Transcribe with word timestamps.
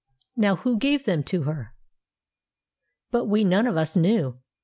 Now 0.35 0.55
who 0.55 0.79
gave 0.79 1.05
them 1.05 1.21
to 1.25 1.43
her?" 1.43 1.75
But 3.11 3.25
we 3.25 3.43
none 3.43 3.67
of 3.67 3.77
us 3.77 3.95
knew. 3.95 4.39